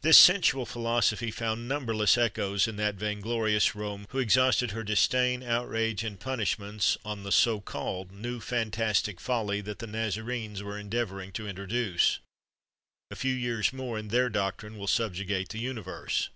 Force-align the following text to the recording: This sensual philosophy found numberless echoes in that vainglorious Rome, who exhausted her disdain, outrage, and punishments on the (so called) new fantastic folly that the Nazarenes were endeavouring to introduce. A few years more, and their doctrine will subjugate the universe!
This 0.00 0.16
sensual 0.16 0.64
philosophy 0.64 1.30
found 1.30 1.68
numberless 1.68 2.16
echoes 2.16 2.66
in 2.66 2.76
that 2.76 2.94
vainglorious 2.94 3.74
Rome, 3.74 4.06
who 4.08 4.18
exhausted 4.18 4.70
her 4.70 4.82
disdain, 4.82 5.42
outrage, 5.42 6.02
and 6.02 6.18
punishments 6.18 6.96
on 7.04 7.24
the 7.24 7.30
(so 7.30 7.60
called) 7.60 8.10
new 8.10 8.40
fantastic 8.40 9.20
folly 9.20 9.60
that 9.60 9.78
the 9.78 9.86
Nazarenes 9.86 10.62
were 10.62 10.78
endeavouring 10.78 11.30
to 11.32 11.46
introduce. 11.46 12.20
A 13.10 13.16
few 13.16 13.34
years 13.34 13.70
more, 13.70 13.98
and 13.98 14.10
their 14.10 14.30
doctrine 14.30 14.78
will 14.78 14.88
subjugate 14.88 15.50
the 15.50 15.60
universe! 15.60 16.30